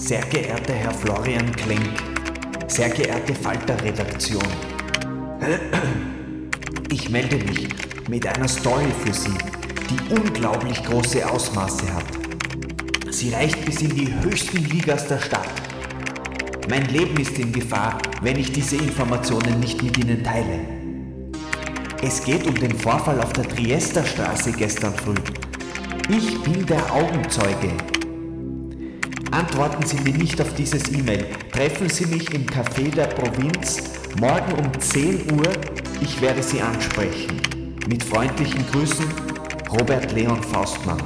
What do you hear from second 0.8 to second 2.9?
Florian Klenk, sehr